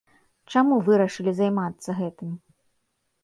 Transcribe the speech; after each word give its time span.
Чаму 0.53 0.77
вырашылі 0.87 1.31
займацца 1.41 1.89
гэтым? 1.99 2.31